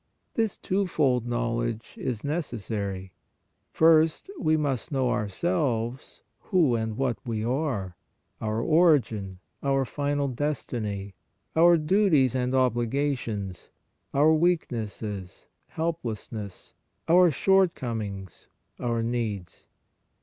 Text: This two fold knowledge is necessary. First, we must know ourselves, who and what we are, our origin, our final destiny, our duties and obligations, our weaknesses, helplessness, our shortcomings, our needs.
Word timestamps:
This 0.33 0.57
two 0.57 0.87
fold 0.87 1.27
knowledge 1.27 1.93
is 1.95 2.23
necessary. 2.23 3.11
First, 3.69 4.31
we 4.39 4.57
must 4.57 4.91
know 4.91 5.11
ourselves, 5.11 6.23
who 6.39 6.73
and 6.75 6.97
what 6.97 7.17
we 7.23 7.45
are, 7.45 7.95
our 8.41 8.59
origin, 8.61 9.37
our 9.61 9.85
final 9.85 10.27
destiny, 10.27 11.13
our 11.55 11.77
duties 11.77 12.33
and 12.33 12.55
obligations, 12.55 13.69
our 14.11 14.33
weaknesses, 14.33 15.45
helplessness, 15.67 16.73
our 17.07 17.29
shortcomings, 17.29 18.47
our 18.79 19.03
needs. 19.03 19.67